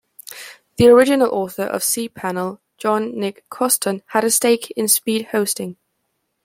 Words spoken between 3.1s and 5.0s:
Nick Koston, had a stake in